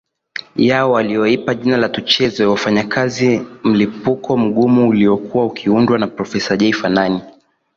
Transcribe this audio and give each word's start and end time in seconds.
yao 0.55 0.91
waliyoipa 0.91 1.53
jina 1.53 1.77
la 1.77 1.89
Tucheze 1.89 2.45
wafanyakazi 2.45 3.39
mlipuko 3.63 4.37
mgumu 4.37 4.93
iliyokuwa 4.93 5.45
ikiundwa 5.45 5.99
na 5.99 6.07
Profesa 6.07 6.57
Jay 6.57 6.73
Fanani 6.73 7.21